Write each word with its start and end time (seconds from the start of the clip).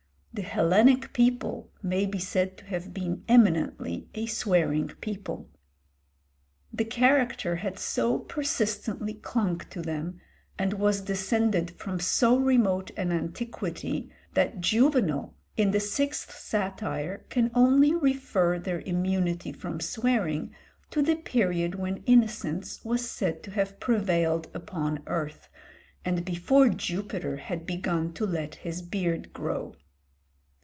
The 0.33 0.43
Hellenic 0.43 1.11
people 1.11 1.73
may 1.83 2.05
be 2.05 2.17
said 2.17 2.57
to 2.59 2.65
have 2.67 2.93
been 2.93 3.25
eminently 3.27 4.07
a 4.13 4.27
swearing 4.27 4.87
people. 5.01 5.49
The 6.71 6.85
character 6.85 7.57
had 7.57 7.77
so 7.77 8.19
persistently 8.19 9.15
clung 9.15 9.57
to 9.69 9.81
them, 9.81 10.21
and 10.57 10.75
was 10.75 11.01
descended 11.01 11.71
from 11.71 11.99
so 11.99 12.37
remote 12.37 12.91
an 12.95 13.11
antiquity, 13.11 14.09
that 14.33 14.61
Juvenal, 14.61 15.35
in 15.57 15.71
the 15.71 15.81
Sixth 15.81 16.31
Satire, 16.37 17.25
can 17.27 17.51
only 17.53 17.93
refer 17.93 18.57
their 18.57 18.79
immunity 18.79 19.51
from 19.51 19.81
swearing 19.81 20.55
to 20.91 21.01
the 21.01 21.17
period 21.17 21.75
when 21.75 22.03
innocence 22.05 22.85
was 22.85 23.07
said 23.11 23.43
to 23.43 23.51
have 23.51 23.81
prevailed 23.81 24.47
upon 24.53 25.03
earth 25.07 25.49
and 26.05 26.23
before 26.23 26.69
Jupiter 26.69 27.35
had 27.35 27.65
begun 27.65 28.13
to 28.13 28.25
let 28.25 28.55
his 28.55 28.81
beard 28.81 29.33
grow. 29.33 29.75